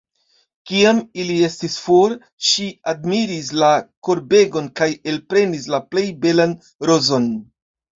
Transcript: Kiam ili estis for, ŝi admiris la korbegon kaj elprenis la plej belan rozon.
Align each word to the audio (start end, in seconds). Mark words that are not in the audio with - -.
Kiam 0.69 1.01
ili 1.23 1.35
estis 1.47 1.75
for, 1.81 2.15
ŝi 2.49 2.67
admiris 2.95 3.53
la 3.61 3.71
korbegon 4.11 4.75
kaj 4.83 4.93
elprenis 5.15 5.73
la 5.77 5.87
plej 5.95 6.09
belan 6.27 6.63
rozon. 6.95 7.35